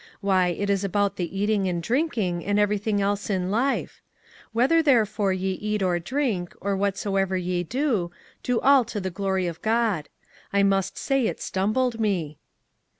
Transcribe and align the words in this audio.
Why, 0.19 0.47
it 0.47 0.71
is 0.71 0.83
about 0.83 1.17
the 1.17 1.39
eating 1.39 1.69
and 1.69 1.79
drinking 1.79 2.43
and 2.43 2.57
eveiything 2.57 3.01
else 3.01 3.29
in 3.29 3.51
life.' 3.51 4.01
Whether 4.51 4.81
there 4.81 5.05
fore 5.05 5.31
ye 5.31 5.51
eat 5.51 5.83
or 5.83 5.99
drink, 5.99 6.55
or 6.59 6.75
whatsoever 6.75 7.37
ye 7.37 7.61
do, 7.63 8.09
do 8.41 8.59
all 8.61 8.83
to 8.85 8.99
the 8.99 9.11
glory 9.11 9.45
of 9.45 9.61
God.' 9.61 10.09
I 10.51 10.63
must 10.63 10.97
say 10.97 11.27
it 11.27 11.39
stumbled 11.39 11.99
me." 11.99 12.39